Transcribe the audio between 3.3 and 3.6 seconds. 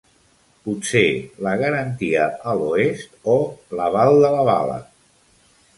o